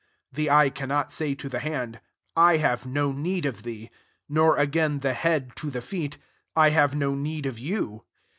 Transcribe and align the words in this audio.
21 0.33 0.33
The 0.45 0.57
eye 0.59 0.69
cannot 0.71 1.11
say 1.11 1.35
to 1.35 1.47
the 1.47 1.59
hand," 1.59 2.01
I 2.35 2.57
have 2.57 2.87
no 2.87 3.11
need 3.11 3.45
of 3.45 3.61
thee;" 3.61 3.91
nor 4.27 4.57
again 4.57 4.97
the 5.01 5.13
head 5.13 5.55
to 5.57 5.69
the 5.69 5.79
feet," 5.79 6.17
I 6.55 6.71
have 6.71 6.95
no 6.95 7.13
need 7.13 7.45
of 7.45 7.59
you." 7.59 8.03